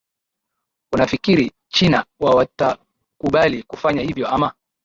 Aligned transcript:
unafikiri 0.95 1.51
china 1.69 2.05
wa 2.19 2.35
watakubali 2.35 3.63
kufanya 3.63 4.01
hivyo 4.01 4.27
ama 4.27 4.53